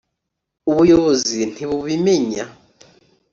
[0.71, 2.45] ubuyobozi ntibubimenya